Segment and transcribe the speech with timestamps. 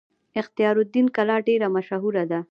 [0.39, 2.39] اختیار الدین کلا ډیره مشهوره ده